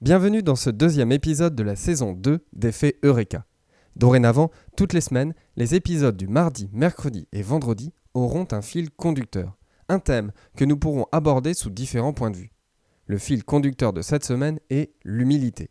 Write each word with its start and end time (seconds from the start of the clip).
Bienvenue 0.00 0.44
dans 0.44 0.54
ce 0.54 0.70
deuxième 0.70 1.10
épisode 1.10 1.56
de 1.56 1.64
la 1.64 1.74
saison 1.74 2.12
2 2.12 2.38
d'Effet 2.52 3.00
Eureka. 3.02 3.44
Dorénavant, 3.96 4.52
toutes 4.76 4.92
les 4.92 5.00
semaines, 5.00 5.34
les 5.56 5.74
épisodes 5.74 6.16
du 6.16 6.28
mardi, 6.28 6.70
mercredi 6.72 7.26
et 7.32 7.42
vendredi 7.42 7.92
auront 8.14 8.46
un 8.52 8.62
fil 8.62 8.92
conducteur, 8.92 9.58
un 9.88 9.98
thème 9.98 10.30
que 10.56 10.64
nous 10.64 10.76
pourrons 10.76 11.06
aborder 11.10 11.52
sous 11.52 11.70
différents 11.70 12.12
points 12.12 12.30
de 12.30 12.36
vue. 12.36 12.52
Le 13.06 13.18
fil 13.18 13.42
conducteur 13.42 13.92
de 13.92 14.00
cette 14.00 14.24
semaine 14.24 14.60
est 14.70 14.92
l'humilité. 15.02 15.70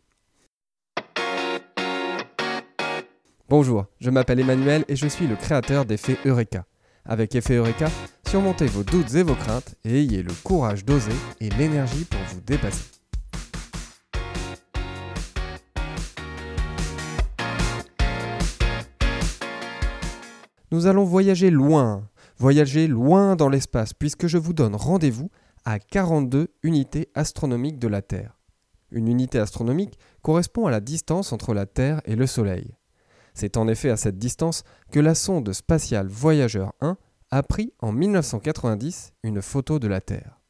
Bonjour, 3.48 3.86
je 3.98 4.10
m'appelle 4.10 4.40
Emmanuel 4.40 4.84
et 4.88 4.96
je 4.96 5.06
suis 5.06 5.26
le 5.26 5.36
créateur 5.36 5.86
d'Effet 5.86 6.18
Eureka. 6.26 6.66
Avec 7.06 7.34
Effet 7.34 7.56
Eureka, 7.56 7.88
surmontez 8.28 8.66
vos 8.66 8.84
doutes 8.84 9.14
et 9.14 9.22
vos 9.22 9.36
craintes 9.36 9.74
et 9.86 10.00
ayez 10.00 10.22
le 10.22 10.34
courage 10.44 10.84
d'oser 10.84 11.16
et 11.40 11.48
l'énergie 11.48 12.04
pour 12.04 12.20
vous 12.28 12.42
dépasser. 12.42 12.97
Nous 20.70 20.86
allons 20.86 21.04
voyager 21.04 21.50
loin, 21.50 22.08
voyager 22.36 22.86
loin 22.86 23.36
dans 23.36 23.48
l'espace, 23.48 23.94
puisque 23.94 24.26
je 24.26 24.36
vous 24.36 24.52
donne 24.52 24.74
rendez-vous 24.74 25.30
à 25.64 25.78
42 25.78 26.48
unités 26.62 27.08
astronomiques 27.14 27.78
de 27.78 27.88
la 27.88 28.02
Terre. 28.02 28.38
Une 28.90 29.08
unité 29.08 29.38
astronomique 29.38 29.98
correspond 30.22 30.66
à 30.66 30.70
la 30.70 30.80
distance 30.80 31.32
entre 31.32 31.54
la 31.54 31.66
Terre 31.66 32.00
et 32.04 32.16
le 32.16 32.26
Soleil. 32.26 32.74
C'est 33.34 33.56
en 33.56 33.68
effet 33.68 33.90
à 33.90 33.96
cette 33.96 34.18
distance 34.18 34.62
que 34.90 35.00
la 35.00 35.14
sonde 35.14 35.52
spatiale 35.52 36.08
Voyageur 36.08 36.72
1 36.80 36.96
a 37.30 37.42
pris 37.42 37.72
en 37.78 37.92
1990 37.92 39.12
une 39.22 39.42
photo 39.42 39.78
de 39.78 39.88
la 39.88 40.00
Terre. 40.00 40.40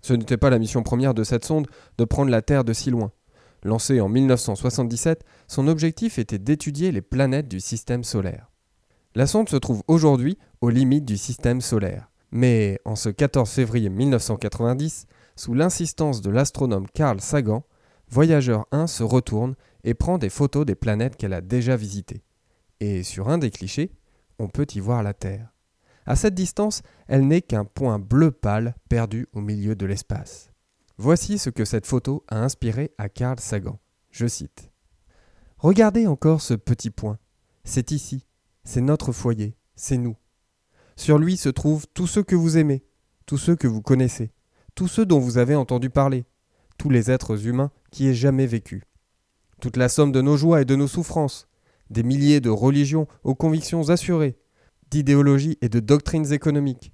Ce 0.00 0.12
n'était 0.12 0.36
pas 0.36 0.50
la 0.50 0.58
mission 0.58 0.82
première 0.82 1.14
de 1.14 1.24
cette 1.24 1.44
sonde 1.44 1.66
de 1.98 2.04
prendre 2.04 2.30
la 2.30 2.42
Terre 2.42 2.64
de 2.64 2.72
si 2.72 2.90
loin. 2.90 3.10
Lancée 3.64 4.00
en 4.00 4.08
1977, 4.08 5.24
son 5.48 5.66
objectif 5.66 6.18
était 6.18 6.38
d'étudier 6.38 6.92
les 6.92 7.02
planètes 7.02 7.48
du 7.48 7.58
système 7.58 8.04
solaire. 8.04 8.50
La 9.16 9.26
sonde 9.26 9.48
se 9.48 9.56
trouve 9.56 9.82
aujourd'hui 9.88 10.36
aux 10.60 10.68
limites 10.68 11.06
du 11.06 11.16
système 11.16 11.62
solaire. 11.62 12.10
Mais 12.32 12.78
en 12.84 12.96
ce 12.96 13.08
14 13.08 13.48
février 13.48 13.88
1990, 13.88 15.06
sous 15.36 15.54
l'insistance 15.54 16.20
de 16.20 16.28
l'astronome 16.28 16.86
Carl 16.92 17.22
Sagan, 17.22 17.64
Voyageur 18.10 18.66
1 18.72 18.86
se 18.86 19.02
retourne 19.02 19.54
et 19.84 19.94
prend 19.94 20.18
des 20.18 20.28
photos 20.28 20.66
des 20.66 20.74
planètes 20.74 21.16
qu'elle 21.16 21.32
a 21.32 21.40
déjà 21.40 21.76
visitées. 21.76 22.24
Et 22.80 23.02
sur 23.02 23.30
un 23.30 23.38
des 23.38 23.50
clichés, 23.50 23.90
on 24.38 24.48
peut 24.48 24.66
y 24.74 24.80
voir 24.80 25.02
la 25.02 25.14
Terre. 25.14 25.50
À 26.04 26.14
cette 26.14 26.34
distance, 26.34 26.82
elle 27.08 27.26
n'est 27.26 27.40
qu'un 27.40 27.64
point 27.64 27.98
bleu 27.98 28.30
pâle 28.30 28.74
perdu 28.90 29.28
au 29.32 29.40
milieu 29.40 29.74
de 29.74 29.86
l'espace. 29.86 30.50
Voici 30.98 31.38
ce 31.38 31.48
que 31.48 31.64
cette 31.64 31.86
photo 31.86 32.22
a 32.28 32.42
inspiré 32.42 32.92
à 32.98 33.08
Carl 33.08 33.40
Sagan. 33.40 33.80
Je 34.10 34.26
cite. 34.26 34.70
Regardez 35.56 36.06
encore 36.06 36.42
ce 36.42 36.52
petit 36.52 36.90
point. 36.90 37.16
C'est 37.64 37.92
ici, 37.92 38.25
c'est 38.66 38.80
notre 38.80 39.12
foyer, 39.12 39.56
c'est 39.76 39.96
nous. 39.96 40.16
Sur 40.96 41.18
lui 41.18 41.36
se 41.36 41.48
trouvent 41.48 41.86
tous 41.94 42.08
ceux 42.08 42.24
que 42.24 42.34
vous 42.34 42.58
aimez, 42.58 42.84
tous 43.24 43.38
ceux 43.38 43.54
que 43.54 43.68
vous 43.68 43.80
connaissez, 43.80 44.32
tous 44.74 44.88
ceux 44.88 45.06
dont 45.06 45.20
vous 45.20 45.38
avez 45.38 45.54
entendu 45.54 45.88
parler, 45.88 46.26
tous 46.76 46.90
les 46.90 47.10
êtres 47.10 47.46
humains 47.46 47.70
qui 47.90 48.08
aient 48.08 48.14
jamais 48.14 48.46
vécu. 48.46 48.82
Toute 49.60 49.76
la 49.76 49.88
somme 49.88 50.12
de 50.12 50.20
nos 50.20 50.36
joies 50.36 50.62
et 50.62 50.64
de 50.66 50.74
nos 50.74 50.88
souffrances, 50.88 51.48
des 51.90 52.02
milliers 52.02 52.40
de 52.40 52.50
religions 52.50 53.06
aux 53.22 53.36
convictions 53.36 53.88
assurées, 53.88 54.36
d'idéologies 54.90 55.58
et 55.62 55.68
de 55.68 55.80
doctrines 55.80 56.32
économiques, 56.32 56.92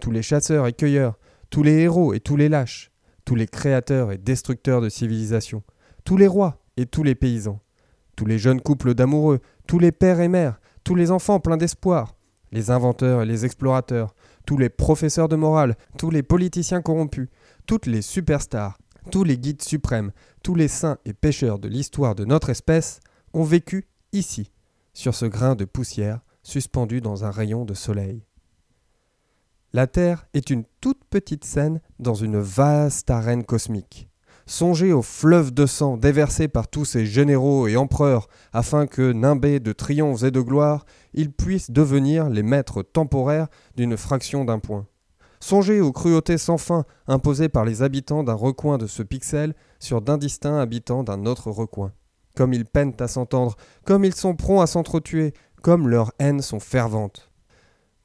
tous 0.00 0.10
les 0.10 0.22
chasseurs 0.22 0.66
et 0.66 0.72
cueilleurs, 0.72 1.18
tous 1.48 1.62
les 1.62 1.78
héros 1.78 2.12
et 2.12 2.20
tous 2.20 2.36
les 2.36 2.48
lâches, 2.48 2.90
tous 3.24 3.36
les 3.36 3.46
créateurs 3.46 4.10
et 4.10 4.18
destructeurs 4.18 4.80
de 4.80 4.88
civilisations, 4.88 5.62
tous 6.04 6.16
les 6.16 6.26
rois 6.26 6.60
et 6.76 6.86
tous 6.86 7.04
les 7.04 7.14
paysans, 7.14 7.60
tous 8.16 8.26
les 8.26 8.38
jeunes 8.38 8.60
couples 8.60 8.94
d'amoureux, 8.94 9.40
tous 9.68 9.78
les 9.78 9.92
pères 9.92 10.20
et 10.20 10.28
mères, 10.28 10.60
tous 10.84 10.94
les 10.94 11.10
enfants 11.10 11.40
pleins 11.40 11.56
d'espoir, 11.56 12.14
les 12.52 12.70
inventeurs 12.70 13.22
et 13.22 13.26
les 13.26 13.44
explorateurs, 13.44 14.14
tous 14.46 14.58
les 14.58 14.68
professeurs 14.68 15.28
de 15.28 15.36
morale, 15.36 15.76
tous 15.98 16.10
les 16.10 16.22
politiciens 16.22 16.82
corrompus, 16.82 17.28
toutes 17.66 17.86
les 17.86 18.02
superstars, 18.02 18.78
tous 19.10 19.24
les 19.24 19.38
guides 19.38 19.62
suprêmes, 19.62 20.12
tous 20.42 20.54
les 20.54 20.68
saints 20.68 20.98
et 21.04 21.14
pécheurs 21.14 21.58
de 21.58 21.68
l'histoire 21.68 22.14
de 22.14 22.24
notre 22.24 22.50
espèce 22.50 23.00
ont 23.32 23.44
vécu 23.44 23.88
ici, 24.12 24.52
sur 24.92 25.14
ce 25.14 25.26
grain 25.26 25.54
de 25.54 25.64
poussière 25.64 26.20
suspendu 26.42 27.00
dans 27.00 27.24
un 27.24 27.30
rayon 27.30 27.64
de 27.64 27.74
soleil. 27.74 28.22
La 29.72 29.86
Terre 29.86 30.28
est 30.34 30.50
une 30.50 30.64
toute 30.80 31.04
petite 31.06 31.44
scène 31.44 31.80
dans 31.98 32.14
une 32.14 32.38
vaste 32.38 33.10
arène 33.10 33.44
cosmique. 33.44 34.08
Songez 34.46 34.92
aux 34.92 35.02
fleuves 35.02 35.54
de 35.54 35.64
sang 35.64 35.96
déversés 35.96 36.48
par 36.48 36.68
tous 36.68 36.84
ces 36.84 37.06
généraux 37.06 37.66
et 37.66 37.76
empereurs 37.76 38.28
afin 38.52 38.86
que, 38.86 39.12
nimbés 39.12 39.58
de 39.58 39.72
triomphes 39.72 40.22
et 40.22 40.30
de 40.30 40.40
gloire, 40.40 40.84
ils 41.14 41.32
puissent 41.32 41.70
devenir 41.70 42.28
les 42.28 42.42
maîtres 42.42 42.82
temporaires 42.82 43.48
d'une 43.76 43.96
fraction 43.96 44.44
d'un 44.44 44.58
point. 44.58 44.86
Songez 45.40 45.80
aux 45.80 45.92
cruautés 45.92 46.38
sans 46.38 46.58
fin 46.58 46.84
imposées 47.06 47.48
par 47.48 47.64
les 47.64 47.82
habitants 47.82 48.22
d'un 48.22 48.34
recoin 48.34 48.76
de 48.76 48.86
ce 48.86 49.02
pixel 49.02 49.54
sur 49.78 50.02
d'indistincts 50.02 50.58
habitants 50.58 51.04
d'un 51.04 51.24
autre 51.24 51.50
recoin. 51.50 51.92
Comme 52.36 52.52
ils 52.52 52.66
peinent 52.66 52.96
à 53.00 53.08
s'entendre, 53.08 53.56
comme 53.84 54.04
ils 54.04 54.14
sont 54.14 54.36
prompts 54.36 54.62
à 54.62 54.66
s'entretuer, 54.66 55.32
comme 55.62 55.88
leurs 55.88 56.12
haines 56.18 56.42
sont 56.42 56.60
ferventes. 56.60 57.30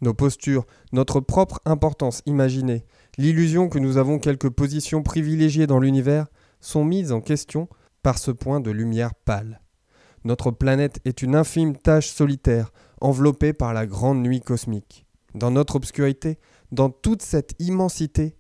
Nos 0.02 0.14
postures, 0.14 0.66
notre 0.94 1.20
propre 1.20 1.60
importance 1.66 2.22
imaginée, 2.26 2.86
l'illusion 3.20 3.68
que 3.68 3.80
nous 3.80 3.98
avons 3.98 4.18
quelques 4.18 4.50
positions 4.50 5.04
privilégiées 5.04 5.68
dans 5.68 5.82
l'univers 5.82 6.28
sont 6.62 6.86
mises 6.86 7.12
en 7.12 7.20
question 7.20 7.68
par 8.02 8.18
ce 8.18 8.32
point 8.32 8.62
de 8.62 8.72
lumière 8.72 9.14
pâle. 9.14 9.60
Notre 10.24 10.52
planète 10.52 11.02
est 11.04 11.22
une 11.22 11.36
infime 11.36 11.76
tache 11.76 12.08
solitaire, 12.08 12.72
enveloppée 13.02 13.52
par 13.52 13.74
la 13.74 13.86
grande 13.86 14.22
nuit 14.22 14.40
cosmique. 14.40 15.06
Dans 15.36 15.52
notre 15.52 15.76
obscurité, 15.76 16.40
dans 16.72 16.90
toute 16.90 17.22
cette 17.22 17.56
immensité, 17.60 18.38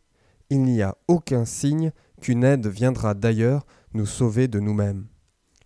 il 0.50 0.62
n'y 0.62 0.81
a 0.81 0.96
aucun 1.09 1.44
signe 1.44 1.91
qu'une 2.22 2.46
aide 2.46 2.67
viendra 2.67 3.16
d'ailleurs 3.16 3.66
nous 3.94 4.06
sauver 4.06 4.47
de 4.47 4.61
nous-mêmes. 4.61 5.07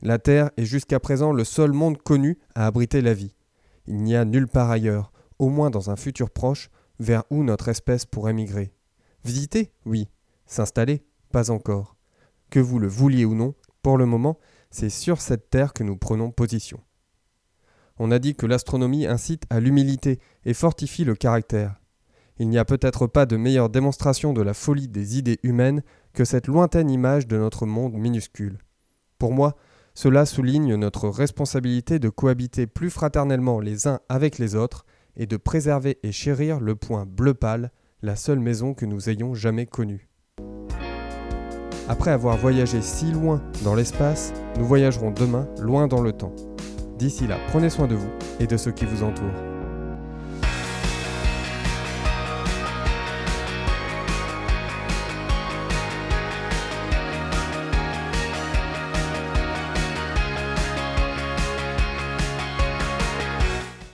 La 0.02 0.18
Terre 0.18 0.50
est 0.58 0.66
jusqu'à 0.66 1.00
présent 1.00 1.34
le 1.34 1.44
seul 1.44 1.72
monde 1.72 2.02
connu 2.02 2.40
à 2.56 2.66
abriter 2.66 3.02
la 3.02 3.14
vie. 3.14 3.36
Il 3.86 3.98
n'y 3.98 4.16
a 4.16 4.26
nulle 4.26 4.48
part 4.48 4.72
ailleurs, 4.72 5.12
au 5.38 5.50
moins 5.50 5.70
dans 5.70 5.92
un 5.92 5.98
futur 5.98 6.32
proche, 6.32 6.72
vers 7.00 7.26
où 7.30 7.44
notre 7.44 7.68
espèce 7.68 8.08
pourrait 8.08 8.34
migrer. 8.34 8.74
Visiter 9.24 9.72
Oui. 9.86 10.10
S'installer 10.46 11.06
Pas 11.32 11.50
encore. 11.50 11.96
Que 12.50 12.60
vous 12.60 12.78
le 12.78 12.88
vouliez 12.88 13.26
ou 13.26 13.36
non, 13.36 13.56
pour 13.82 13.98
le 13.98 14.06
moment, 14.06 14.38
c'est 14.70 14.90
sur 14.90 15.22
cette 15.22 15.50
terre 15.50 15.74
que 15.74 15.84
nous 15.84 15.98
prenons 15.98 16.32
position. 16.32 16.82
On 17.98 18.12
a 18.12 18.20
dit 18.20 18.36
que 18.36 18.46
l'astronomie 18.46 19.06
incite 19.06 19.44
à 19.50 19.60
l'humilité 19.60 20.20
et 20.46 20.54
fortifie 20.54 21.06
le 21.06 21.16
caractère. 21.16 21.80
Il 22.38 22.50
n'y 22.50 22.58
a 22.58 22.66
peut-être 22.66 23.08
pas 23.08 23.26
de 23.26 23.38
meilleure 23.38 23.70
démonstration 23.70 24.34
de 24.34 24.42
la 24.42 24.54
folie 24.54 24.88
des 24.88 25.18
idées 25.18 25.40
humaines 25.44 25.84
que 26.14 26.26
cette 26.26 26.48
lointaine 26.48 26.90
image 26.90 27.28
de 27.28 27.38
notre 27.38 27.66
monde 27.66 27.94
minuscule. 27.94 28.58
Pour 29.20 29.32
moi, 29.32 29.56
cela 29.94 30.26
souligne 30.26 30.76
notre 30.76 31.08
responsabilité 31.08 32.00
de 32.00 32.10
cohabiter 32.10 32.66
plus 32.66 32.90
fraternellement 32.90 33.60
les 33.60 33.88
uns 33.88 34.00
avec 34.10 34.40
les 34.40 34.56
autres 34.56 34.86
et 35.16 35.28
de 35.28 35.38
préserver 35.38 36.00
et 36.04 36.12
chérir 36.12 36.60
le 36.60 36.76
point 36.76 37.06
bleu 37.06 37.36
pâle, 37.36 37.72
la 38.04 38.18
seule 38.18 38.40
maison 38.40 38.74
que 38.74 38.86
nous 38.86 39.10
ayons 39.10 39.34
jamais 39.34 39.66
connue. 39.66 40.10
Après 41.88 42.12
avoir 42.12 42.38
voyagé 42.38 42.82
si 42.82 43.12
loin 43.12 43.42
dans 43.64 43.76
l'espace, 43.76 44.34
nous 44.58 44.66
voyagerons 44.66 45.12
demain 45.12 45.48
loin 45.62 45.88
dans 45.88 46.02
le 46.02 46.12
temps. 46.12 46.36
D'ici 47.00 47.28
là, 47.28 47.38
prenez 47.48 47.70
soin 47.70 47.88
de 47.88 47.96
vous 47.96 48.12
et 48.42 48.48
de 48.48 48.58
ceux 48.58 48.72
qui 48.72 48.86
vous 48.86 49.04
entourent. 49.04 49.53